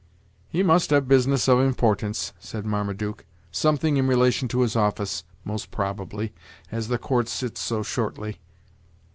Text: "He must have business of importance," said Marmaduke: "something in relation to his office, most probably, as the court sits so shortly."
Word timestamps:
"He 0.49 0.63
must 0.63 0.89
have 0.89 1.07
business 1.07 1.47
of 1.47 1.59
importance," 1.59 2.33
said 2.39 2.65
Marmaduke: 2.65 3.23
"something 3.51 3.97
in 3.97 4.07
relation 4.07 4.47
to 4.47 4.61
his 4.61 4.75
office, 4.75 5.23
most 5.43 5.69
probably, 5.69 6.33
as 6.71 6.87
the 6.87 6.97
court 6.97 7.27
sits 7.27 7.61
so 7.61 7.83
shortly." 7.83 8.39